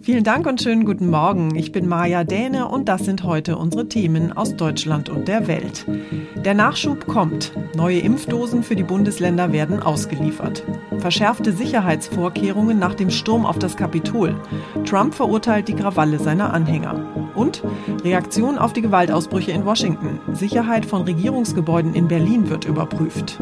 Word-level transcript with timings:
Vielen 0.00 0.24
Dank 0.24 0.46
und 0.46 0.62
schönen 0.62 0.86
guten 0.86 1.10
Morgen. 1.10 1.56
Ich 1.56 1.70
bin 1.70 1.86
Maja 1.86 2.24
Däne 2.24 2.68
und 2.68 2.88
das 2.88 3.04
sind 3.04 3.22
heute 3.22 3.58
unsere 3.58 3.86
Themen 3.86 4.32
aus 4.32 4.56
Deutschland 4.56 5.10
und 5.10 5.28
der 5.28 5.46
Welt. 5.46 5.86
Der 6.36 6.54
Nachschub 6.54 7.06
kommt. 7.06 7.52
Neue 7.76 7.98
Impfdosen 7.98 8.62
für 8.62 8.76
die 8.76 8.82
Bundesländer 8.82 9.52
werden 9.52 9.82
ausgeliefert. 9.82 10.64
Verschärfte 10.98 11.52
Sicherheitsvorkehrungen 11.52 12.78
nach 12.78 12.94
dem 12.94 13.10
Sturm 13.10 13.44
auf 13.44 13.58
das 13.58 13.76
Kapitol. 13.76 14.40
Trump 14.86 15.14
verurteilt 15.14 15.68
die 15.68 15.74
Krawalle 15.74 16.18
seiner 16.18 16.52
Anhänger. 16.54 17.32
Und 17.34 17.62
Reaktion 18.04 18.56
auf 18.56 18.72
die 18.72 18.82
Gewaltausbrüche 18.82 19.52
in 19.52 19.66
Washington. 19.66 20.18
Sicherheit 20.32 20.86
von 20.86 21.02
Regierungsgebäuden 21.02 21.94
in 21.94 22.08
Berlin 22.08 22.48
wird 22.48 22.64
überprüft. 22.64 23.38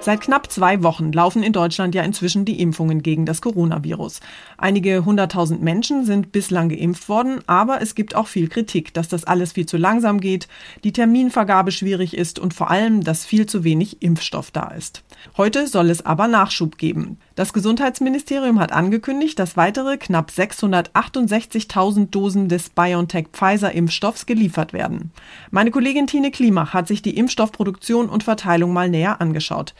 Seit 0.00 0.20
knapp 0.20 0.50
zwei 0.50 0.82
Wochen 0.84 1.12
laufen 1.12 1.42
in 1.42 1.52
Deutschland 1.52 1.94
ja 1.94 2.02
inzwischen 2.02 2.44
die 2.44 2.60
Impfungen 2.62 3.02
gegen 3.02 3.26
das 3.26 3.42
Coronavirus. 3.42 4.20
Einige 4.56 5.04
hunderttausend 5.04 5.60
Menschen 5.60 6.04
sind 6.04 6.30
bislang 6.30 6.68
geimpft 6.68 7.08
worden, 7.08 7.40
aber 7.48 7.82
es 7.82 7.96
gibt 7.96 8.14
auch 8.14 8.28
viel 8.28 8.48
Kritik, 8.48 8.94
dass 8.94 9.08
das 9.08 9.24
alles 9.24 9.52
viel 9.52 9.66
zu 9.66 9.76
langsam 9.76 10.20
geht, 10.20 10.46
die 10.84 10.92
Terminvergabe 10.92 11.72
schwierig 11.72 12.16
ist 12.16 12.38
und 12.38 12.54
vor 12.54 12.70
allem, 12.70 13.02
dass 13.02 13.26
viel 13.26 13.46
zu 13.46 13.64
wenig 13.64 14.00
Impfstoff 14.00 14.52
da 14.52 14.68
ist. 14.68 15.02
Heute 15.36 15.66
soll 15.66 15.90
es 15.90 16.06
aber 16.06 16.28
Nachschub 16.28 16.78
geben. 16.78 17.18
Das 17.38 17.52
Gesundheitsministerium 17.52 18.58
hat 18.58 18.72
angekündigt, 18.72 19.38
dass 19.38 19.56
weitere 19.56 19.96
knapp 19.96 20.30
668.000 20.30 22.10
Dosen 22.10 22.48
des 22.48 22.68
BioNTech-Pfizer-Impfstoffs 22.70 24.26
geliefert 24.26 24.72
werden. 24.72 25.12
Meine 25.52 25.70
Kollegin 25.70 26.08
Tine 26.08 26.32
Klimach 26.32 26.74
hat 26.74 26.88
sich 26.88 27.00
die 27.00 27.16
Impfstoffproduktion 27.16 28.08
und 28.08 28.24
Verteilung 28.24 28.72
mal 28.72 28.88
näher 28.88 29.20
angeschaut. 29.20 29.76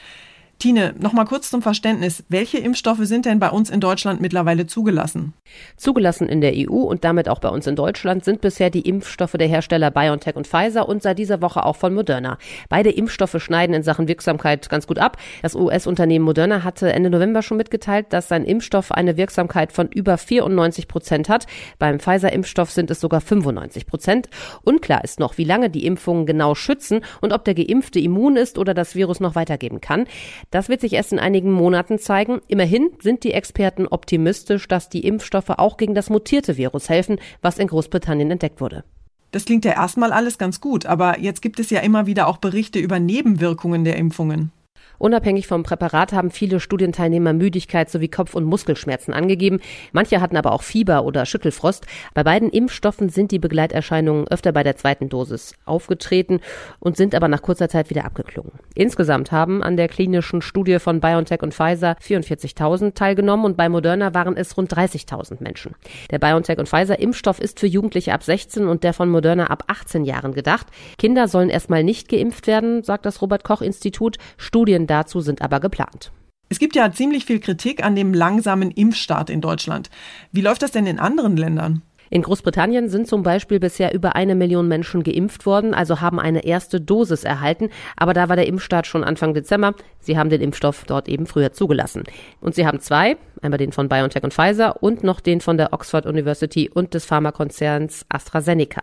Tine, 0.58 0.92
noch 0.98 1.12
mal 1.12 1.24
kurz 1.24 1.50
zum 1.50 1.62
Verständnis. 1.62 2.24
Welche 2.28 2.58
Impfstoffe 2.58 3.02
sind 3.02 3.26
denn 3.26 3.38
bei 3.38 3.48
uns 3.48 3.70
in 3.70 3.78
Deutschland 3.78 4.20
mittlerweile 4.20 4.66
zugelassen? 4.66 5.32
Zugelassen 5.76 6.28
in 6.28 6.40
der 6.40 6.52
EU 6.52 6.78
und 6.78 7.04
damit 7.04 7.28
auch 7.28 7.38
bei 7.38 7.48
uns 7.48 7.68
in 7.68 7.76
Deutschland 7.76 8.24
sind 8.24 8.40
bisher 8.40 8.68
die 8.68 8.80
Impfstoffe 8.80 9.36
der 9.38 9.46
Hersteller 9.46 9.92
BioNTech 9.92 10.34
und 10.34 10.48
Pfizer 10.48 10.88
und 10.88 11.00
seit 11.00 11.20
dieser 11.20 11.42
Woche 11.42 11.64
auch 11.64 11.76
von 11.76 11.94
Moderna. 11.94 12.38
Beide 12.68 12.90
Impfstoffe 12.90 13.40
schneiden 13.40 13.72
in 13.72 13.84
Sachen 13.84 14.08
Wirksamkeit 14.08 14.68
ganz 14.68 14.88
gut 14.88 14.98
ab. 14.98 15.18
Das 15.42 15.54
US-Unternehmen 15.54 16.24
Moderna 16.24 16.64
hatte 16.64 16.92
Ende 16.92 17.10
November 17.10 17.42
schon 17.42 17.56
mitgeteilt, 17.56 18.06
dass 18.10 18.26
sein 18.26 18.44
Impfstoff 18.44 18.90
eine 18.90 19.16
Wirksamkeit 19.16 19.70
von 19.70 19.86
über 19.86 20.18
94 20.18 20.88
Prozent 20.88 21.28
hat. 21.28 21.46
Beim 21.78 22.00
Pfizer-Impfstoff 22.00 22.72
sind 22.72 22.90
es 22.90 22.98
sogar 22.98 23.20
95 23.20 23.86
Prozent. 23.86 24.28
Unklar 24.64 25.04
ist 25.04 25.20
noch, 25.20 25.38
wie 25.38 25.44
lange 25.44 25.70
die 25.70 25.86
Impfungen 25.86 26.26
genau 26.26 26.56
schützen 26.56 27.02
und 27.20 27.32
ob 27.32 27.44
der 27.44 27.54
Geimpfte 27.54 28.00
immun 28.00 28.34
ist 28.36 28.58
oder 28.58 28.74
das 28.74 28.96
Virus 28.96 29.20
noch 29.20 29.36
weitergeben 29.36 29.80
kann. 29.80 30.06
Das 30.50 30.68
wird 30.68 30.80
sich 30.80 30.94
erst 30.94 31.12
in 31.12 31.18
einigen 31.18 31.52
Monaten 31.52 31.98
zeigen. 31.98 32.40
Immerhin 32.48 32.90
sind 33.00 33.24
die 33.24 33.32
Experten 33.32 33.86
optimistisch, 33.86 34.66
dass 34.66 34.88
die 34.88 35.06
Impfstoffe 35.06 35.50
auch 35.50 35.76
gegen 35.76 35.94
das 35.94 36.08
mutierte 36.08 36.56
Virus 36.56 36.88
helfen, 36.88 37.20
was 37.42 37.58
in 37.58 37.66
Großbritannien 37.66 38.30
entdeckt 38.30 38.60
wurde. 38.60 38.84
Das 39.30 39.44
klingt 39.44 39.66
ja 39.66 39.72
erstmal 39.72 40.12
alles 40.12 40.38
ganz 40.38 40.60
gut, 40.60 40.86
aber 40.86 41.18
jetzt 41.18 41.42
gibt 41.42 41.60
es 41.60 41.68
ja 41.68 41.80
immer 41.80 42.06
wieder 42.06 42.28
auch 42.28 42.38
Berichte 42.38 42.78
über 42.78 42.98
Nebenwirkungen 42.98 43.84
der 43.84 43.96
Impfungen. 43.96 44.52
Unabhängig 44.98 45.46
vom 45.46 45.62
Präparat 45.62 46.12
haben 46.12 46.30
viele 46.30 46.58
Studienteilnehmer 46.58 47.32
Müdigkeit 47.32 47.88
sowie 47.88 48.08
Kopf- 48.08 48.34
und 48.34 48.44
Muskelschmerzen 48.44 49.14
angegeben. 49.14 49.60
Manche 49.92 50.20
hatten 50.20 50.36
aber 50.36 50.52
auch 50.52 50.62
Fieber 50.62 51.04
oder 51.04 51.24
Schüttelfrost. 51.24 51.86
Bei 52.14 52.24
beiden 52.24 52.50
Impfstoffen 52.50 53.08
sind 53.08 53.30
die 53.30 53.38
Begleiterscheinungen 53.38 54.26
öfter 54.28 54.52
bei 54.52 54.64
der 54.64 54.76
zweiten 54.76 55.08
Dosis 55.08 55.54
aufgetreten 55.64 56.40
und 56.80 56.96
sind 56.96 57.14
aber 57.14 57.28
nach 57.28 57.42
kurzer 57.42 57.68
Zeit 57.68 57.90
wieder 57.90 58.04
abgeklungen. 58.04 58.52
Insgesamt 58.74 59.30
haben 59.30 59.62
an 59.62 59.76
der 59.76 59.88
klinischen 59.88 60.42
Studie 60.42 60.80
von 60.80 61.00
BioNTech 61.00 61.42
und 61.42 61.54
Pfizer 61.54 61.96
44.000 62.02 62.94
teilgenommen 62.94 63.44
und 63.44 63.56
bei 63.56 63.68
Moderna 63.68 64.14
waren 64.14 64.36
es 64.36 64.56
rund 64.56 64.74
30.000 64.74 65.42
Menschen. 65.42 65.76
Der 66.10 66.18
BioNTech 66.18 66.58
und 66.58 66.68
Pfizer 66.68 66.98
Impfstoff 66.98 67.40
ist 67.40 67.60
für 67.60 67.68
Jugendliche 67.68 68.12
ab 68.12 68.24
16 68.24 68.66
und 68.66 68.82
der 68.82 68.92
von 68.92 69.08
Moderna 69.08 69.46
ab 69.46 69.64
18 69.68 70.04
Jahren 70.04 70.32
gedacht. 70.32 70.66
Kinder 70.98 71.28
sollen 71.28 71.50
erstmal 71.50 71.84
nicht 71.84 72.08
geimpft 72.08 72.48
werden, 72.48 72.82
sagt 72.82 73.06
das 73.06 73.22
Robert 73.22 73.44
Koch 73.44 73.62
Institut. 73.62 74.16
Studien 74.36 74.87
dazu 74.88 75.20
sind 75.20 75.42
aber 75.42 75.60
geplant. 75.60 76.12
Es 76.48 76.58
gibt 76.58 76.74
ja 76.76 76.90
ziemlich 76.92 77.26
viel 77.26 77.40
Kritik 77.40 77.84
an 77.84 77.94
dem 77.94 78.14
langsamen 78.14 78.70
Impfstart 78.70 79.28
in 79.28 79.40
Deutschland. 79.40 79.90
Wie 80.32 80.40
läuft 80.40 80.62
das 80.62 80.70
denn 80.70 80.86
in 80.86 80.98
anderen 80.98 81.36
Ländern? 81.36 81.82
In 82.10 82.22
Großbritannien 82.22 82.88
sind 82.88 83.06
zum 83.06 83.22
Beispiel 83.22 83.60
bisher 83.60 83.92
über 83.92 84.16
eine 84.16 84.34
Million 84.34 84.66
Menschen 84.66 85.02
geimpft 85.02 85.44
worden, 85.44 85.74
also 85.74 86.00
haben 86.00 86.18
eine 86.18 86.44
erste 86.44 86.80
Dosis 86.80 87.24
erhalten. 87.24 87.68
Aber 87.96 88.14
da 88.14 88.30
war 88.30 88.36
der 88.36 88.46
Impfstart 88.46 88.86
schon 88.86 89.04
Anfang 89.04 89.34
Dezember. 89.34 89.74
Sie 90.00 90.16
haben 90.16 90.30
den 90.30 90.40
Impfstoff 90.40 90.84
dort 90.86 91.08
eben 91.08 91.26
früher 91.26 91.52
zugelassen. 91.52 92.04
Und 92.40 92.54
sie 92.54 92.66
haben 92.66 92.80
zwei, 92.80 93.18
einmal 93.42 93.58
den 93.58 93.72
von 93.72 93.90
BioNTech 93.90 94.22
und 94.22 94.32
Pfizer 94.32 94.82
und 94.82 95.04
noch 95.04 95.20
den 95.20 95.42
von 95.42 95.58
der 95.58 95.72
Oxford 95.74 96.06
University 96.06 96.70
und 96.72 96.94
des 96.94 97.04
Pharmakonzerns 97.04 98.06
AstraZeneca. 98.08 98.82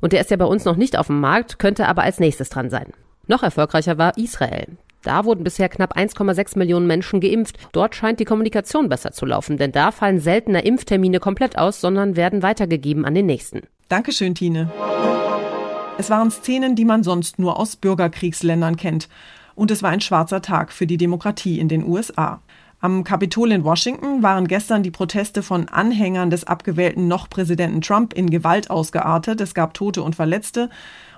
Und 0.00 0.14
der 0.14 0.22
ist 0.22 0.30
ja 0.30 0.36
bei 0.38 0.46
uns 0.46 0.64
noch 0.64 0.76
nicht 0.76 0.96
auf 0.96 1.08
dem 1.08 1.20
Markt, 1.20 1.58
könnte 1.58 1.88
aber 1.88 2.02
als 2.02 2.20
nächstes 2.20 2.48
dran 2.48 2.70
sein. 2.70 2.92
Noch 3.26 3.42
erfolgreicher 3.42 3.98
war 3.98 4.16
Israel. 4.16 4.78
Da 5.02 5.24
wurden 5.24 5.44
bisher 5.44 5.68
knapp 5.68 5.96
1,6 5.96 6.58
Millionen 6.58 6.86
Menschen 6.86 7.20
geimpft. 7.20 7.58
Dort 7.72 7.94
scheint 7.94 8.20
die 8.20 8.24
Kommunikation 8.24 8.88
besser 8.88 9.12
zu 9.12 9.26
laufen, 9.26 9.56
denn 9.56 9.72
da 9.72 9.90
fallen 9.90 10.20
seltener 10.20 10.64
Impftermine 10.64 11.20
komplett 11.20 11.58
aus, 11.58 11.80
sondern 11.80 12.16
werden 12.16 12.42
weitergegeben 12.42 13.04
an 13.04 13.14
den 13.14 13.26
nächsten. 13.26 13.62
Dankeschön, 13.88 14.34
Tine. 14.34 14.70
Es 15.98 16.08
waren 16.08 16.30
Szenen, 16.30 16.74
die 16.74 16.84
man 16.84 17.02
sonst 17.02 17.38
nur 17.38 17.58
aus 17.58 17.76
Bürgerkriegsländern 17.76 18.76
kennt. 18.76 19.08
Und 19.54 19.70
es 19.70 19.82
war 19.82 19.90
ein 19.90 20.00
schwarzer 20.00 20.40
Tag 20.40 20.72
für 20.72 20.86
die 20.86 20.96
Demokratie 20.96 21.58
in 21.58 21.68
den 21.68 21.84
USA. 21.84 22.40
Am 22.84 23.04
Kapitol 23.04 23.52
in 23.52 23.62
Washington 23.62 24.24
waren 24.24 24.48
gestern 24.48 24.82
die 24.82 24.90
Proteste 24.90 25.44
von 25.44 25.68
Anhängern 25.68 26.30
des 26.30 26.42
abgewählten 26.42 27.06
noch 27.06 27.30
Präsidenten 27.30 27.80
Trump 27.80 28.12
in 28.12 28.28
Gewalt 28.28 28.70
ausgeartet. 28.70 29.40
Es 29.40 29.54
gab 29.54 29.72
Tote 29.72 30.02
und 30.02 30.16
Verletzte. 30.16 30.68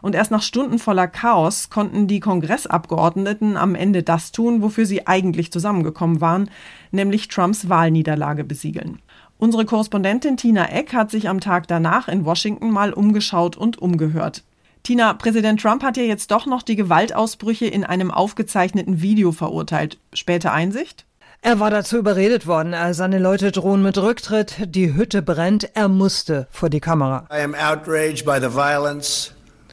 Und 0.02 0.14
erst 0.14 0.31
nach 0.31 0.43
Stunden 0.43 0.78
voller 0.78 1.08
Chaos 1.08 1.70
konnten 1.70 2.06
die 2.06 2.20
Kongressabgeordneten 2.20 3.56
am 3.56 3.75
Ende 3.75 4.02
das 4.02 4.31
tun, 4.31 4.61
wofür 4.61 4.84
sie 4.84 5.06
eigentlich 5.06 5.50
zusammengekommen 5.50 6.20
waren, 6.20 6.50
nämlich 6.90 7.28
Trumps 7.28 7.66
Wahlniederlage 7.70 8.44
besiegeln. 8.44 8.99
Unsere 9.38 9.64
Korrespondentin 9.64 10.37
Tina 10.37 10.66
Eck 10.66 10.93
hat 10.93 11.11
sich 11.11 11.31
am 11.31 11.40
Tag 11.40 11.66
danach 11.66 12.08
in 12.08 12.26
Washington 12.26 12.72
mal 12.72 12.93
umgeschaut 12.93 13.56
und 13.56 13.78
umgehört. 13.78 14.44
Tina, 14.82 15.14
Präsident 15.14 15.62
Trump 15.62 15.82
hat 15.82 15.96
ja 15.96 16.02
jetzt 16.02 16.31
doch 16.31 16.44
noch 16.44 16.61
die 16.61 16.76
Gewaltausbrüche 16.76 17.64
in 17.64 17.84
einem 17.84 18.11
aufgezeichneten 18.11 19.00
Video 19.00 19.32
verurteilt. 19.32 19.96
Späte 20.12 20.52
Einsicht? 20.52 21.06
Er 21.46 21.61
war 21.61 21.69
dazu 21.69 21.99
überredet 21.99 22.46
worden. 22.46 22.75
Seine 22.94 23.19
Leute 23.19 23.52
drohen 23.52 23.82
mit 23.82 23.99
Rücktritt. 23.99 24.55
Die 24.75 24.94
Hütte 24.94 25.20
brennt. 25.20 25.76
Er 25.76 25.88
musste 25.88 26.46
vor 26.50 26.70
die 26.70 26.81
Kamera. 26.81 27.29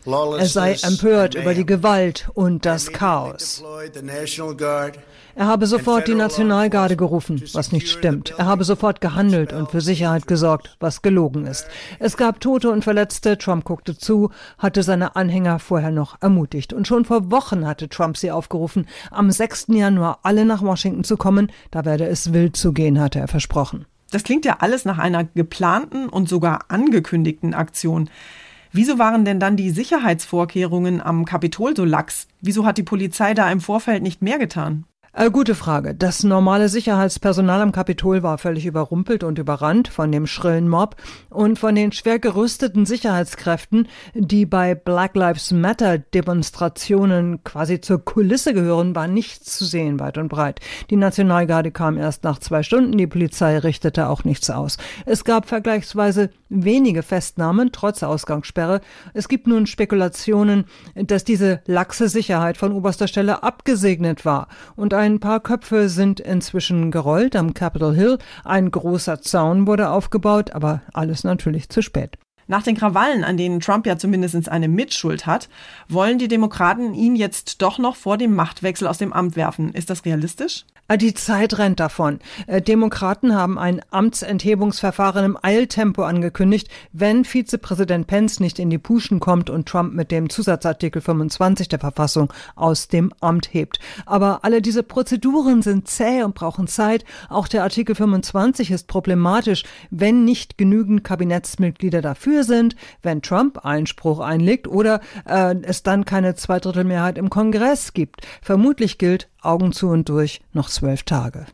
Er 0.06 0.45
sei 0.48 0.75
empört 0.81 1.36
über 1.36 1.53
die 1.53 1.65
Gewalt 1.65 2.30
und 2.33 2.65
das 2.65 2.92
Chaos. 2.92 3.63
Er 5.36 5.48
habe 5.48 5.68
sofort 5.68 6.07
die 6.07 6.15
Nationalgarde 6.15 6.98
gerufen, 6.98 7.42
was 7.53 7.71
nicht 7.71 7.88
stimmt. 7.88 8.33
Er 8.38 8.45
habe 8.45 8.63
sofort 8.63 9.00
gehandelt 9.00 9.53
und 9.53 9.69
für 9.69 9.81
Sicherheit 9.81 10.27
gesorgt, 10.27 10.75
was 10.80 11.01
gelogen 11.01 11.45
ist. 11.45 11.68
Es 12.00 12.18
gab 12.18 12.42
Tote 12.42 12.69
und 12.71 12.83
Verletzte. 12.83 13.38
Trump 13.38 13.63
guckte 13.63 13.98
zu, 13.98 14.31
hatte 14.57 14.83
seine 14.83 15.15
Anhänger 15.15 15.59
vorher 15.59 15.92
noch 15.92 16.18
ermutigt. 16.21 16.74
Und 16.74 16.88
schon 16.88 17.06
vor 17.06 17.31
Wochen 17.31 17.68
hatte 17.68 17.88
Trump 17.88 18.18
sie 18.18 18.31
aufgerufen, 18.31 18.88
am 19.12 19.31
6. 19.31 19.68
Januar 19.69 20.19
alle 20.24 20.45
nach 20.45 20.62
Washington 20.62 21.03
zu 21.03 21.15
kommen. 21.15 21.51
Da 21.69 21.86
werde 21.86 22.07
es 22.07 22.33
wild 22.33 22.57
zugehen, 22.57 23.00
hatte 23.00 23.19
er 23.19 23.27
versprochen. 23.27 23.86
Das 24.12 24.24
klingt 24.24 24.44
ja 24.44 24.57
alles 24.59 24.83
nach 24.83 24.98
einer 24.98 25.24
geplanten 25.24 26.09
und 26.09 26.27
sogar 26.27 26.65
angekündigten 26.68 27.53
Aktion. 27.53 28.09
Wieso 28.73 28.97
waren 28.97 29.25
denn 29.25 29.39
dann 29.39 29.57
die 29.57 29.69
Sicherheitsvorkehrungen 29.69 31.01
am 31.01 31.25
Kapitol 31.25 31.75
so 31.75 31.83
lax? 31.83 32.27
Wieso 32.39 32.65
hat 32.65 32.77
die 32.77 32.83
Polizei 32.83 33.33
da 33.33 33.51
im 33.51 33.59
Vorfeld 33.59 34.01
nicht 34.01 34.21
mehr 34.21 34.39
getan? 34.39 34.85
Äh, 35.13 35.30
gute 35.30 35.56
Frage. 35.56 35.94
Das 35.94 36.24
normale 36.24 36.69
Sicherheitspersonal 36.69 37.60
am 37.60 37.74
Kapitol 37.74 38.24
war 38.24 38.38
völlig 38.38 38.66
überrumpelt 38.66 39.25
und 39.25 39.40
überrannt 39.40 39.90
von 39.90 40.10
dem 40.10 40.25
schrillen 40.25 40.69
Mob 40.69 40.96
und 41.30 41.60
von 41.60 41.75
den 41.75 41.92
schwer 41.92 42.18
gerüsteten 42.18 42.86
Sicherheitskräften, 42.86 43.90
die 44.13 44.46
bei 44.46 44.74
Black 44.74 45.18
Lives 45.18 45.52
Matter 45.52 45.98
Demonstrationen 45.98 47.44
quasi 47.44 47.81
zur 47.81 48.06
Kulisse 48.06 48.54
gehören, 48.54 48.96
war 48.96 49.10
nichts 49.10 49.58
zu 49.58 49.66
sehen 49.66 50.00
weit 50.00 50.18
und 50.18 50.30
breit. 50.30 50.62
Die 50.90 50.96
Nationalgarde 50.96 51.72
kam 51.72 51.98
erst 51.98 52.24
nach 52.24 52.40
zwei 52.40 52.63
Stunden, 52.63 52.98
die 52.98 53.08
Polizei 53.08 53.58
richtete 53.58 54.08
auch 54.08 54.24
nichts 54.24 54.50
aus. 54.50 54.78
Es 55.06 55.25
gab 55.25 55.50
vergleichsweise 55.50 56.30
wenige 56.48 57.04
Festnahmen 57.04 57.72
trotz 57.74 58.02
Ausgangssperre. 58.04 58.80
Es 59.13 59.28
gibt 59.28 59.46
nun 59.46 59.68
Spekulationen, 59.68 60.66
dass 60.96 61.25
diese 61.25 61.60
laxe 61.66 62.08
Sicherheit 62.08 62.56
von 62.56 62.72
oberster 62.72 63.10
Stelle 63.10 63.44
abgesegnet 63.44 64.24
war 64.24 64.48
und 64.78 64.94
ein 65.01 65.19
paar 65.19 65.39
Köpfe 65.39 65.89
sind 65.89 66.19
inzwischen 66.19 66.92
gerollt 66.92 67.36
am 67.36 67.56
Capitol 67.56 67.95
Hill. 67.95 68.19
Ein 68.44 68.69
großer 68.69 69.19
Zaun 69.19 69.65
wurde 69.65 69.89
aufgebaut, 69.89 70.51
aber 70.51 70.83
alles 70.94 71.24
natürlich 71.24 71.69
zu 71.69 71.81
spät. 71.81 72.19
Nach 72.45 72.62
den 72.62 72.77
Krawallen, 72.77 73.24
an 73.24 73.36
denen 73.36 73.62
Trump 73.62 73.88
ja 73.88 73.98
zumindest 73.98 74.48
eine 74.48 74.68
Mitschuld 74.68 75.25
hat, 75.25 75.50
wollen 75.89 76.19
die 76.19 76.27
Demokraten 76.27 76.94
ihn 76.94 77.15
jetzt 77.15 77.63
doch 77.63 77.80
noch 77.80 77.95
vor 77.95 78.18
dem 78.19 78.36
Machtwechsel 78.36 78.88
aus 78.88 79.00
dem 79.00 79.12
Amt 79.12 79.36
werfen. 79.36 79.74
Ist 79.74 79.89
das 79.89 80.06
realistisch? 80.06 80.65
Ah, 80.91 80.97
die 80.97 81.13
Zeit 81.13 81.57
rennt 81.57 81.79
davon. 81.79 82.19
Äh, 82.47 82.61
Demokraten 82.61 83.33
haben 83.33 83.57
ein 83.57 83.79
Amtsenthebungsverfahren 83.91 85.23
im 85.23 85.38
Eiltempo 85.41 86.03
angekündigt, 86.03 86.67
wenn 86.91 87.23
Vizepräsident 87.23 88.07
Pence 88.07 88.41
nicht 88.41 88.59
in 88.59 88.69
die 88.69 88.77
Puschen 88.77 89.21
kommt 89.21 89.49
und 89.49 89.69
Trump 89.69 89.93
mit 89.93 90.11
dem 90.11 90.29
Zusatzartikel 90.29 91.01
25 91.01 91.69
der 91.69 91.79
Verfassung 91.79 92.33
aus 92.57 92.89
dem 92.89 93.13
Amt 93.21 93.53
hebt. 93.53 93.79
Aber 94.05 94.43
alle 94.43 94.61
diese 94.61 94.83
Prozeduren 94.83 95.61
sind 95.61 95.88
zäh 95.88 96.23
und 96.23 96.35
brauchen 96.35 96.67
Zeit. 96.67 97.05
Auch 97.29 97.47
der 97.47 97.63
Artikel 97.63 97.95
25 97.95 98.69
ist 98.69 98.88
problematisch, 98.88 99.63
wenn 99.91 100.25
nicht 100.25 100.57
genügend 100.57 101.05
Kabinettsmitglieder 101.05 102.01
dafür 102.01 102.43
sind, 102.43 102.75
wenn 103.01 103.21
Trump 103.21 103.63
Einspruch 103.63 104.19
einlegt 104.19 104.67
oder 104.67 104.99
äh, 105.23 105.55
es 105.61 105.83
dann 105.83 106.03
keine 106.03 106.35
Zweidrittelmehrheit 106.35 107.17
im 107.17 107.29
Kongress 107.29 107.93
gibt. 107.93 108.27
Vermutlich 108.41 108.97
gilt, 108.97 109.29
Augen 109.41 109.71
zu 109.71 109.89
und 109.89 110.07
durch, 110.07 110.41
noch 110.53 110.69
zwölf 110.81 111.04
Tage. 111.04 111.45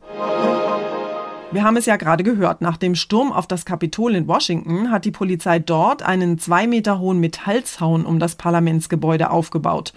Wir 1.52 1.64
haben 1.64 1.76
es 1.76 1.86
ja 1.86 1.98
gerade 1.98 2.24
gehört. 2.24 2.62
Nach 2.62 2.78
dem 2.78 2.96
Sturm 2.96 3.34
auf 3.34 3.46
das 3.46 3.66
Kapitol 3.66 4.16
in 4.16 4.26
Washington 4.26 4.90
hat 4.90 5.04
die 5.04 5.12
Polizei 5.12 5.60
dort 5.60 6.02
einen 6.02 6.40
zwei 6.40 6.66
Meter 6.66 7.00
hohen 7.00 7.20
Metallzaun 7.20 8.06
um 8.06 8.20
das 8.20 8.36
Parlamentsgebäude 8.36 9.30
aufgebaut. 9.30 9.94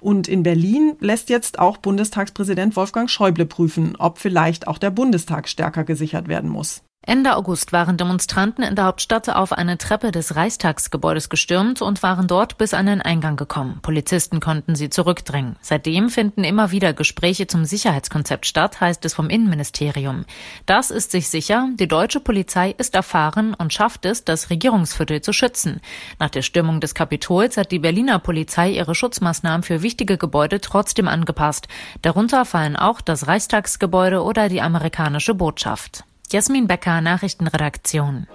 Und 0.00 0.28
in 0.28 0.42
Berlin 0.42 0.94
lässt 1.00 1.30
jetzt 1.30 1.58
auch 1.58 1.78
Bundestagspräsident 1.78 2.76
Wolfgang 2.76 3.08
Schäuble 3.08 3.46
prüfen, 3.46 3.96
ob 3.96 4.18
vielleicht 4.18 4.68
auch 4.68 4.76
der 4.76 4.90
Bundestag 4.90 5.48
stärker 5.48 5.84
gesichert 5.84 6.28
werden 6.28 6.50
muss. 6.50 6.82
Ende 7.08 7.36
August 7.36 7.72
waren 7.72 7.96
Demonstranten 7.96 8.64
in 8.64 8.74
der 8.74 8.86
Hauptstadt 8.86 9.28
auf 9.28 9.52
eine 9.52 9.78
Treppe 9.78 10.10
des 10.10 10.34
Reichstagsgebäudes 10.34 11.28
gestürmt 11.28 11.80
und 11.80 12.02
waren 12.02 12.26
dort 12.26 12.58
bis 12.58 12.74
an 12.74 12.86
den 12.86 13.00
Eingang 13.00 13.36
gekommen. 13.36 13.78
Polizisten 13.80 14.40
konnten 14.40 14.74
sie 14.74 14.90
zurückdrängen. 14.90 15.54
Seitdem 15.60 16.10
finden 16.10 16.42
immer 16.42 16.72
wieder 16.72 16.92
Gespräche 16.94 17.46
zum 17.46 17.64
Sicherheitskonzept 17.64 18.44
statt, 18.44 18.80
heißt 18.80 19.04
es 19.04 19.14
vom 19.14 19.30
Innenministerium. 19.30 20.24
Das 20.66 20.90
ist 20.90 21.12
sich 21.12 21.28
sicher, 21.28 21.68
die 21.74 21.86
deutsche 21.86 22.18
Polizei 22.18 22.74
ist 22.76 22.96
erfahren 22.96 23.54
und 23.54 23.72
schafft 23.72 24.04
es, 24.04 24.24
das 24.24 24.50
Regierungsviertel 24.50 25.20
zu 25.20 25.32
schützen. 25.32 25.80
Nach 26.18 26.30
der 26.30 26.42
Stürmung 26.42 26.80
des 26.80 26.96
Kapitols 26.96 27.56
hat 27.56 27.70
die 27.70 27.78
Berliner 27.78 28.18
Polizei 28.18 28.70
ihre 28.70 28.96
Schutzmaßnahmen 28.96 29.62
für 29.62 29.82
wichtige 29.82 30.18
Gebäude 30.18 30.60
trotzdem 30.60 31.06
angepasst. 31.06 31.68
Darunter 32.02 32.44
fallen 32.44 32.74
auch 32.74 33.00
das 33.00 33.28
Reichstagsgebäude 33.28 34.24
oder 34.24 34.48
die 34.48 34.60
amerikanische 34.60 35.34
Botschaft. 35.34 36.02
Jasmin 36.28 36.66
Becker, 36.66 37.00
Nachrichtenredaktion. 37.00 38.26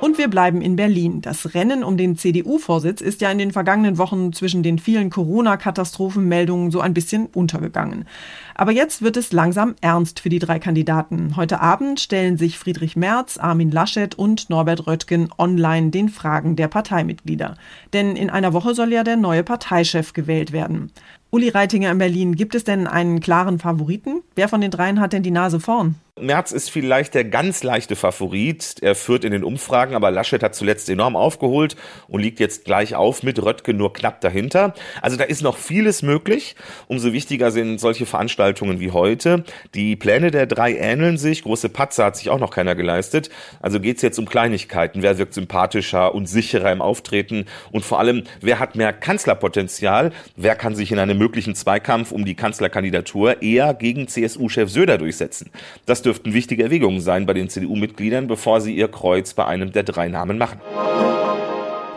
Und 0.00 0.16
wir 0.16 0.28
bleiben 0.28 0.62
in 0.62 0.76
Berlin. 0.76 1.20
Das 1.20 1.54
Rennen 1.54 1.84
um 1.84 1.98
den 1.98 2.16
CDU-Vorsitz 2.16 3.02
ist 3.02 3.20
ja 3.20 3.30
in 3.30 3.36
den 3.36 3.50
vergangenen 3.50 3.98
Wochen 3.98 4.32
zwischen 4.32 4.62
den 4.62 4.78
vielen 4.78 5.10
Corona-Katastrophenmeldungen 5.10 6.70
so 6.70 6.80
ein 6.80 6.94
bisschen 6.94 7.26
untergegangen. 7.26 8.06
Aber 8.54 8.72
jetzt 8.72 9.02
wird 9.02 9.18
es 9.18 9.32
langsam 9.32 9.74
ernst 9.82 10.20
für 10.20 10.30
die 10.30 10.38
drei 10.38 10.58
Kandidaten. 10.58 11.36
Heute 11.36 11.60
Abend 11.60 12.00
stellen 12.00 12.38
sich 12.38 12.58
Friedrich 12.58 12.96
Merz, 12.96 13.36
Armin 13.36 13.70
Laschet 13.70 14.14
und 14.14 14.48
Norbert 14.48 14.86
Röttgen 14.86 15.28
online 15.36 15.90
den 15.90 16.08
Fragen 16.08 16.56
der 16.56 16.68
Parteimitglieder. 16.68 17.56
Denn 17.92 18.16
in 18.16 18.30
einer 18.30 18.54
Woche 18.54 18.74
soll 18.74 18.92
ja 18.92 19.04
der 19.04 19.16
neue 19.16 19.42
Parteichef 19.42 20.14
gewählt 20.14 20.52
werden. 20.52 20.92
Uli 21.30 21.50
Reitinger 21.50 21.90
in 21.90 21.98
Berlin, 21.98 22.36
gibt 22.36 22.54
es 22.54 22.64
denn 22.64 22.86
einen 22.86 23.20
klaren 23.20 23.58
Favoriten? 23.58 24.22
Wer 24.34 24.48
von 24.48 24.62
den 24.62 24.70
dreien 24.70 24.98
hat 24.98 25.12
denn 25.12 25.22
die 25.22 25.30
Nase 25.30 25.60
vorn? 25.60 25.96
Merz 26.20 26.52
ist 26.52 26.70
vielleicht 26.70 27.14
der 27.14 27.24
ganz 27.24 27.62
leichte 27.62 27.96
Favorit. 27.96 28.76
Er 28.80 28.94
führt 28.94 29.24
in 29.24 29.32
den 29.32 29.44
Umfragen, 29.44 29.94
aber 29.94 30.10
Laschet 30.10 30.42
hat 30.42 30.54
zuletzt 30.54 30.88
enorm 30.88 31.16
aufgeholt 31.16 31.76
und 32.08 32.20
liegt 32.20 32.40
jetzt 32.40 32.64
gleich 32.64 32.94
auf 32.94 33.22
mit 33.22 33.42
Röttgen 33.42 33.76
nur 33.76 33.92
knapp 33.92 34.20
dahinter. 34.20 34.74
Also 35.02 35.16
da 35.16 35.24
ist 35.24 35.42
noch 35.42 35.56
vieles 35.56 36.02
möglich. 36.02 36.56
Umso 36.86 37.12
wichtiger 37.12 37.50
sind 37.50 37.78
solche 37.78 38.06
Veranstaltungen 38.06 38.80
wie 38.80 38.90
heute. 38.90 39.44
Die 39.74 39.96
Pläne 39.96 40.30
der 40.30 40.46
drei 40.46 40.76
ähneln 40.76 41.18
sich. 41.18 41.42
Große 41.42 41.68
Patzer 41.68 42.06
hat 42.06 42.16
sich 42.16 42.30
auch 42.30 42.38
noch 42.38 42.50
keiner 42.50 42.74
geleistet. 42.74 43.30
Also 43.60 43.80
geht's 43.80 44.02
jetzt 44.02 44.18
um 44.18 44.26
Kleinigkeiten. 44.26 45.02
Wer 45.02 45.18
wirkt 45.18 45.34
sympathischer 45.34 46.14
und 46.14 46.26
sicherer 46.26 46.72
im 46.72 46.82
Auftreten? 46.82 47.46
Und 47.70 47.84
vor 47.84 47.98
allem, 47.98 48.24
wer 48.40 48.58
hat 48.58 48.76
mehr 48.76 48.92
Kanzlerpotenzial? 48.92 50.12
Wer 50.36 50.56
kann 50.56 50.74
sich 50.74 50.92
in 50.92 50.98
einem 50.98 51.18
möglichen 51.18 51.54
Zweikampf 51.54 52.12
um 52.12 52.24
die 52.24 52.34
Kanzlerkandidatur 52.34 53.42
eher 53.42 53.74
gegen 53.74 54.08
CSU-Chef 54.08 54.70
Söder 54.70 54.98
durchsetzen? 54.98 55.50
Das 55.86 56.02
dürften 56.08 56.32
wichtige 56.32 56.64
Erwägungen 56.64 57.02
sein 57.02 57.26
bei 57.26 57.34
den 57.34 57.50
CDU-Mitgliedern, 57.50 58.28
bevor 58.28 58.62
sie 58.62 58.74
ihr 58.74 58.88
Kreuz 58.88 59.34
bei 59.34 59.44
einem 59.44 59.72
der 59.72 59.82
drei 59.82 60.08
Namen 60.08 60.38
machen. 60.38 60.58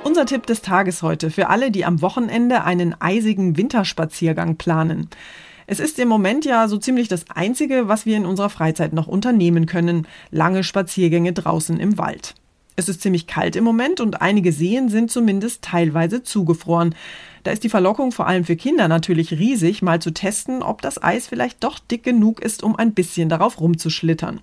Unser 0.04 0.26
Tipp 0.26 0.46
des 0.46 0.62
Tages 0.62 1.02
heute 1.02 1.32
für 1.32 1.48
alle, 1.48 1.72
die 1.72 1.86
am 1.86 2.02
Wochenende 2.02 2.66
einen 2.66 2.94
eisigen 3.00 3.56
Winterspaziergang 3.56 4.58
planen. 4.58 5.08
Es 5.66 5.80
ist 5.80 5.98
im 6.00 6.10
Moment 6.10 6.44
ja 6.44 6.68
so 6.68 6.78
ziemlich 6.78 7.08
das 7.08 7.24
Einzige, 7.34 7.88
was 7.88 8.06
wir 8.06 8.18
in 8.18 8.26
unserer 8.26 8.50
Freizeit 8.50 8.92
noch 8.92 9.08
unternehmen 9.08 9.68
können. 9.68 10.06
Lange 10.30 10.66
Spaziergänge 10.66 11.32
draußen 11.32 11.80
im 11.80 11.98
Wald. 11.98 12.36
Es 12.78 12.88
ist 12.88 13.02
ziemlich 13.02 13.28
kalt 13.28 13.56
im 13.56 13.64
Moment 13.64 14.00
und 14.00 14.22
einige 14.22 14.54
Seen 14.54 14.88
sind 14.88 15.12
zumindest 15.12 15.62
teilweise 15.62 16.24
zugefroren. 16.24 16.96
Da 17.44 17.52
ist 17.52 17.64
die 17.64 17.70
Verlockung 17.70 18.12
vor 18.12 18.28
allem 18.28 18.46
für 18.46 18.56
Kinder 18.56 18.88
natürlich 18.88 19.32
riesig, 19.32 19.82
mal 19.82 20.02
zu 20.02 20.12
testen, 20.12 20.62
ob 20.64 20.82
das 20.82 21.02
Eis 21.02 21.28
vielleicht 21.28 21.64
doch 21.64 21.80
dick 21.80 22.04
genug 22.04 22.40
ist, 22.40 22.64
um 22.64 22.76
ein 22.76 22.94
bisschen 22.94 23.30
darauf 23.30 23.60
rumzuschlittern. 23.60 24.40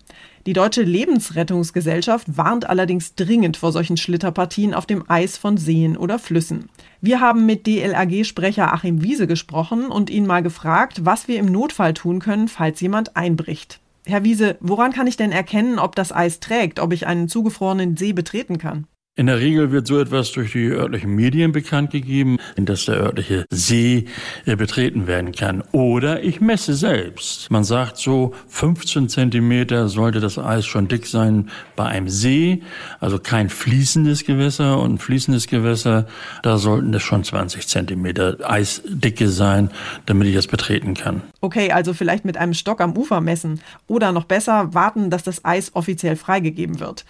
Die 0.47 0.53
Deutsche 0.53 0.83
Lebensrettungsgesellschaft 0.83 2.37
warnt 2.37 2.69
allerdings 2.69 3.15
dringend 3.15 3.57
vor 3.57 3.73
solchen 3.73 3.97
Schlitterpartien 3.97 4.75
auf 4.75 4.87
dem 4.87 5.09
Eis 5.09 5.39
von 5.39 5.57
Seen 5.57 5.97
oder 5.97 6.19
Flüssen. 6.19 6.69
Wir 7.01 7.21
haben 7.21 7.47
mit 7.47 7.67
DLRG-Sprecher 7.67 8.73
Achim 8.73 9.03
Wiese 9.03 9.27
gesprochen 9.27 9.87
und 9.87 10.11
ihn 10.11 10.27
mal 10.27 10.43
gefragt, 10.43 11.05
was 11.05 11.29
wir 11.29 11.39
im 11.39 11.47
Notfall 11.47 11.95
tun 11.95 12.19
können, 12.19 12.49
falls 12.49 12.81
jemand 12.81 13.17
einbricht. 13.17 13.81
Herr 14.09 14.25
Wiese, 14.25 14.57
woran 14.61 14.93
kann 14.93 15.07
ich 15.07 15.19
denn 15.19 15.33
erkennen, 15.33 15.79
ob 15.79 15.95
das 15.95 16.13
Eis 16.13 16.41
trägt, 16.41 16.81
ob 16.81 16.95
ich 16.95 17.07
einen 17.07 17.29
zugefrorenen 17.29 17.99
See 17.99 18.15
betreten 18.15 18.57
kann? 18.57 18.87
In 19.19 19.27
der 19.27 19.41
Regel 19.41 19.73
wird 19.73 19.89
so 19.89 19.99
etwas 19.99 20.31
durch 20.31 20.53
die 20.53 20.69
örtlichen 20.69 21.13
Medien 21.13 21.51
bekannt 21.51 21.91
gegeben, 21.91 22.39
dass 22.55 22.85
der 22.85 22.99
örtliche 22.99 23.47
See 23.51 24.05
äh, 24.47 24.55
betreten 24.55 25.09
werden 25.09 25.33
kann. 25.33 25.65
Oder 25.73 26.23
ich 26.23 26.41
messe 26.41 26.75
selbst. 26.75 27.51
Man 27.51 27.65
sagt 27.65 27.97
so, 27.97 28.33
15 28.47 29.09
Zentimeter 29.09 29.89
sollte 29.89 30.21
das 30.21 30.39
Eis 30.39 30.67
schon 30.67 30.87
dick 30.87 31.05
sein 31.05 31.51
bei 31.75 31.87
einem 31.87 32.09
See, 32.09 32.63
also 33.01 33.19
kein 33.19 33.49
fließendes 33.49 34.25
Gewässer. 34.25 34.79
Und 34.79 34.95
ein 34.95 34.99
fließendes 34.99 35.49
Gewässer, 35.49 36.07
da 36.45 36.57
sollten 36.57 36.95
es 36.95 37.03
schon 37.03 37.25
20 37.25 37.67
Zentimeter 37.67 38.37
Eisdicke 38.49 39.31
sein, 39.31 39.73
damit 40.07 40.29
ich 40.29 40.37
das 40.37 40.47
betreten 40.47 40.95
kann. 40.95 41.23
Okay, 41.41 41.73
also 41.73 41.93
vielleicht 41.93 42.25
mit 42.25 42.37
einem 42.37 42.55
Stock 42.55 42.81
am 42.81 42.97
Ufer 42.97 43.21
messen. 43.21 43.63
Oder 43.89 44.13
noch 44.13 44.27
besser, 44.27 44.75
warten, 44.75 45.11
dass 45.11 45.25
das 45.25 45.45
Eis 45.45 45.75
offiziell 45.75 46.15
freigegeben 46.15 46.79
wird. 46.79 47.05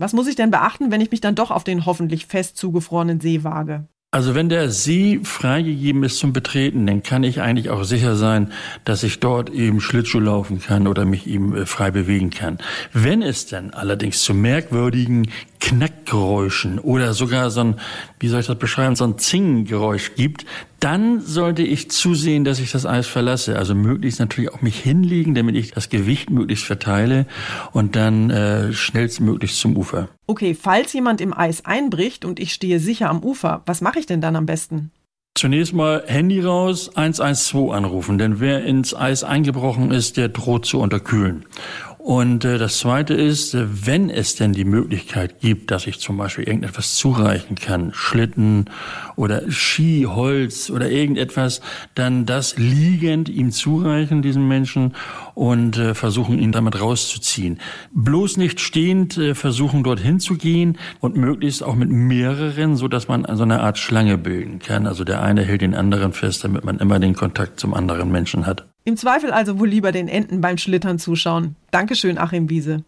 Was 0.00 0.14
muss 0.14 0.28
ich 0.28 0.34
denn 0.34 0.50
beachten, 0.50 0.90
wenn 0.90 1.02
ich 1.02 1.10
mich 1.10 1.20
dann 1.20 1.34
doch 1.34 1.50
auf 1.50 1.62
den 1.62 1.84
hoffentlich 1.84 2.24
fest 2.24 2.56
zugefrorenen 2.56 3.20
See 3.20 3.44
wage? 3.44 3.86
Also 4.12 4.34
wenn 4.34 4.48
der 4.48 4.70
See 4.70 5.20
freigegeben 5.22 6.02
ist 6.04 6.18
zum 6.18 6.32
Betreten, 6.32 6.86
dann 6.86 7.02
kann 7.02 7.22
ich 7.22 7.42
eigentlich 7.42 7.68
auch 7.68 7.84
sicher 7.84 8.16
sein, 8.16 8.50
dass 8.86 9.02
ich 9.02 9.20
dort 9.20 9.50
eben 9.50 9.82
Schlittschuh 9.82 10.18
laufen 10.18 10.58
kann 10.58 10.88
oder 10.88 11.04
mich 11.04 11.26
eben 11.26 11.54
äh, 11.54 11.66
frei 11.66 11.90
bewegen 11.90 12.30
kann. 12.30 12.56
Wenn 12.94 13.20
es 13.20 13.46
dann 13.46 13.72
allerdings 13.72 14.22
zu 14.22 14.32
merkwürdigen 14.32 15.30
Knackgeräuschen 15.60 16.78
oder 16.78 17.12
sogar 17.12 17.50
so 17.50 17.60
ein, 17.60 17.74
wie 18.18 18.28
soll 18.28 18.40
ich 18.40 18.46
das 18.46 18.58
beschreiben, 18.58 18.96
so 18.96 19.04
ein 19.04 19.18
Zingengeräusch 19.18 20.14
gibt, 20.16 20.46
dann 20.80 21.20
sollte 21.20 21.62
ich 21.62 21.90
zusehen, 21.90 22.44
dass 22.44 22.58
ich 22.58 22.72
das 22.72 22.86
Eis 22.86 23.06
verlasse. 23.06 23.56
Also 23.56 23.74
möglichst 23.74 24.18
natürlich 24.18 24.52
auch 24.52 24.62
mich 24.62 24.80
hinlegen, 24.80 25.34
damit 25.34 25.54
ich 25.54 25.72
das 25.72 25.90
Gewicht 25.90 26.30
möglichst 26.30 26.64
verteile 26.64 27.26
und 27.72 27.94
dann 27.94 28.30
äh, 28.30 28.72
schnellstmöglichst 28.72 29.60
zum 29.60 29.76
Ufer. 29.76 30.08
Okay, 30.26 30.54
falls 30.54 30.92
jemand 30.92 31.20
im 31.20 31.36
Eis 31.36 31.64
einbricht 31.64 32.24
und 32.24 32.40
ich 32.40 32.52
stehe 32.52 32.80
sicher 32.80 33.10
am 33.10 33.22
Ufer, 33.22 33.62
was 33.66 33.80
mache 33.80 33.98
ich 33.98 34.06
denn 34.06 34.20
dann 34.20 34.36
am 34.36 34.46
besten? 34.46 34.90
Zunächst 35.36 35.72
mal 35.72 36.02
Handy 36.06 36.40
raus, 36.40 36.90
112 36.94 37.70
anrufen, 37.70 38.18
denn 38.18 38.40
wer 38.40 38.64
ins 38.64 38.94
Eis 38.94 39.22
eingebrochen 39.22 39.90
ist, 39.92 40.16
der 40.16 40.28
droht 40.28 40.66
zu 40.66 40.80
unterkühlen. 40.80 41.46
Und 42.02 42.46
äh, 42.46 42.56
das 42.56 42.78
Zweite 42.78 43.12
ist, 43.12 43.52
äh, 43.52 43.66
wenn 43.86 44.08
es 44.08 44.34
denn 44.34 44.54
die 44.54 44.64
Möglichkeit 44.64 45.38
gibt, 45.40 45.70
dass 45.70 45.86
ich 45.86 45.98
zum 45.98 46.16
Beispiel 46.16 46.44
irgendetwas 46.44 46.94
zureichen 46.94 47.56
kann, 47.56 47.92
Schlitten 47.92 48.70
oder 49.16 49.42
Ski, 49.50 50.06
Holz 50.08 50.70
oder 50.70 50.90
irgendetwas, 50.90 51.60
dann 51.94 52.24
das 52.24 52.56
liegend 52.56 53.28
ihm 53.28 53.50
zureichen, 53.50 54.22
diesem 54.22 54.48
Menschen, 54.48 54.94
und 55.34 55.76
äh, 55.76 55.94
versuchen, 55.94 56.38
ihn 56.38 56.52
damit 56.52 56.80
rauszuziehen. 56.80 57.60
Bloß 57.92 58.38
nicht 58.38 58.60
stehend 58.60 59.18
äh, 59.18 59.34
versuchen, 59.34 59.82
dorthin 59.82 60.20
zu 60.20 60.36
gehen 60.38 60.78
und 61.00 61.16
möglichst 61.16 61.62
auch 61.62 61.74
mit 61.74 61.90
mehreren, 61.90 62.76
so 62.76 62.88
dass 62.88 63.08
man 63.08 63.26
so 63.36 63.42
eine 63.42 63.60
Art 63.60 63.76
Schlange 63.76 64.16
bilden 64.16 64.58
kann. 64.58 64.86
Also 64.86 65.04
der 65.04 65.22
eine 65.22 65.42
hält 65.42 65.60
den 65.60 65.74
anderen 65.74 66.14
fest, 66.14 66.44
damit 66.44 66.64
man 66.64 66.78
immer 66.78 66.98
den 66.98 67.14
Kontakt 67.14 67.60
zum 67.60 67.74
anderen 67.74 68.10
Menschen 68.10 68.46
hat. 68.46 68.69
Im 68.84 68.96
Zweifel 68.96 69.30
also 69.30 69.58
wohl 69.58 69.68
lieber 69.68 69.92
den 69.92 70.08
Enten 70.08 70.40
beim 70.40 70.56
Schlittern 70.56 70.98
zuschauen. 70.98 71.54
Dankeschön, 71.70 72.16
Achim 72.16 72.48
Wiese. 72.48 72.82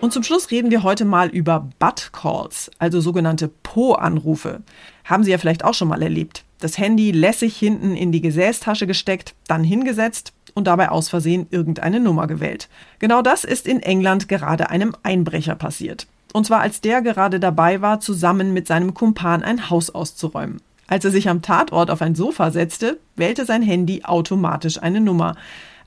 Und 0.00 0.12
zum 0.12 0.22
Schluss 0.22 0.50
reden 0.50 0.70
wir 0.70 0.82
heute 0.82 1.04
mal 1.04 1.28
über 1.28 1.68
Butt 1.78 2.10
Calls, 2.12 2.70
also 2.78 3.00
sogenannte 3.00 3.48
Po-Anrufe. 3.48 4.62
Haben 5.04 5.22
Sie 5.22 5.30
ja 5.30 5.38
vielleicht 5.38 5.64
auch 5.64 5.74
schon 5.74 5.88
mal 5.88 6.02
erlebt. 6.02 6.44
Das 6.60 6.78
Handy 6.78 7.12
lässig 7.12 7.56
hinten 7.56 7.94
in 7.94 8.10
die 8.10 8.22
Gesäßtasche 8.22 8.86
gesteckt, 8.86 9.34
dann 9.46 9.62
hingesetzt 9.62 10.32
und 10.54 10.66
dabei 10.66 10.88
aus 10.88 11.08
Versehen 11.08 11.46
irgendeine 11.50 12.00
Nummer 12.00 12.26
gewählt. 12.26 12.68
Genau 12.98 13.20
das 13.22 13.44
ist 13.44 13.66
in 13.66 13.80
England 13.80 14.28
gerade 14.28 14.70
einem 14.70 14.96
Einbrecher 15.02 15.54
passiert. 15.54 16.06
Und 16.32 16.46
zwar 16.46 16.60
als 16.60 16.80
der 16.80 17.02
gerade 17.02 17.38
dabei 17.38 17.82
war, 17.82 18.00
zusammen 18.00 18.52
mit 18.54 18.66
seinem 18.66 18.94
Kumpan 18.94 19.42
ein 19.42 19.70
Haus 19.70 19.90
auszuräumen. 19.90 20.60
Als 20.92 21.06
er 21.06 21.10
sich 21.10 21.30
am 21.30 21.40
Tatort 21.40 21.90
auf 21.90 22.02
ein 22.02 22.14
Sofa 22.14 22.50
setzte, 22.50 22.98
wählte 23.16 23.46
sein 23.46 23.62
Handy 23.62 24.02
automatisch 24.04 24.82
eine 24.82 25.00
Nummer. 25.00 25.36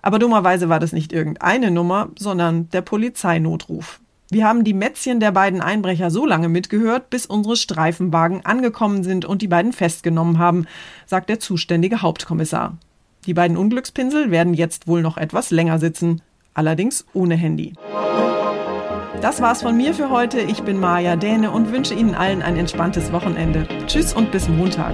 Aber 0.02 0.18
dummerweise 0.18 0.68
war 0.68 0.80
das 0.80 0.94
nicht 0.94 1.14
irgendeine 1.14 1.70
Nummer, 1.70 2.10
sondern 2.18 2.72
der 2.72 2.82
Polizeinotruf. 2.82 4.00
Wir 4.32 4.48
haben 4.48 4.64
die 4.64 4.74
Mätzchen 4.74 5.20
der 5.20 5.32
beiden 5.32 5.62
Einbrecher 5.62 6.10
so 6.10 6.26
lange 6.26 6.50
mitgehört, 6.50 7.12
bis 7.12 7.28
unsere 7.28 7.56
Streifenwagen 7.56 8.48
angekommen 8.48 9.04
sind 9.04 9.26
und 9.26 9.44
die 9.44 9.48
beiden 9.48 9.74
festgenommen 9.74 10.40
haben, 10.40 10.66
sagt 11.06 11.30
der 11.30 11.40
zuständige 11.40 12.02
Hauptkommissar. 12.02 12.76
Die 13.28 13.36
beiden 13.36 13.58
Unglückspinsel 13.58 14.32
werden 14.32 14.56
jetzt 14.56 14.88
wohl 14.88 15.04
noch 15.04 15.18
etwas 15.18 15.52
länger 15.52 15.78
sitzen, 15.78 16.24
allerdings 16.56 17.06
ohne 17.14 17.36
Handy. 17.36 17.74
Das 19.26 19.42
war's 19.42 19.64
von 19.64 19.76
mir 19.76 19.96
für 19.96 20.12
heute. 20.12 20.40
Ich 20.40 20.62
bin 20.62 20.80
Maja 20.80 21.16
Däne 21.16 21.50
und 21.50 21.72
wünsche 21.72 21.96
Ihnen 21.96 22.14
allen 22.14 22.44
ein 22.44 22.58
entspanntes 22.58 23.12
Wochenende. 23.12 23.68
Tschüss 23.88 24.14
und 24.14 24.32
bis 24.32 24.48
Montag. 24.48 24.94